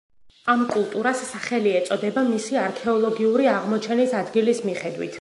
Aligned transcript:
ამ 0.53 0.61
კულტურას 0.71 1.21
სახელი 1.33 1.75
ეწოდება 1.81 2.25
მისი 2.31 2.59
არქეოლოგიური 2.65 3.51
აღმოჩენის 3.55 4.21
ადგილის 4.25 4.69
მიხედვით. 4.71 5.09